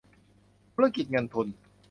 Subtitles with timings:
[0.73, 1.47] ธุรกิจเงินทุน